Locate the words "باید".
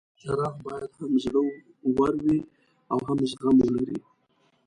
0.65-0.91